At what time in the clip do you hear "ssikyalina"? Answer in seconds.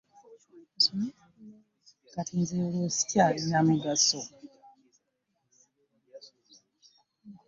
2.91-3.59